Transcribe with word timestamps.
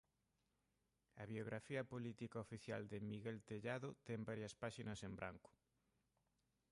A 1.21 1.23
biografía 1.31 1.83
política 1.93 2.43
oficial 2.45 2.81
de 2.91 2.97
Miguel 3.11 3.37
Tellado 3.49 3.89
ten 4.07 4.19
varias 4.29 4.53
páxinas 4.63 4.99
en 5.07 5.13
branco. 5.19 5.51